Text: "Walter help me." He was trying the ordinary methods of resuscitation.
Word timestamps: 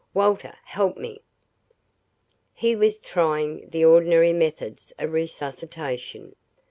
"Walter 0.15 0.55
help 0.63 0.97
me." 0.97 1.21
He 2.53 2.75
was 2.75 2.97
trying 2.97 3.69
the 3.69 3.85
ordinary 3.85 4.33
methods 4.33 4.91
of 4.97 5.13
resuscitation. 5.13 6.33